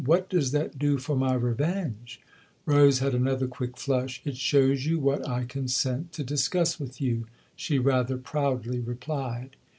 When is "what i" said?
4.97-5.45